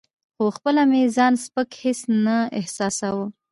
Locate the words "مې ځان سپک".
0.91-1.69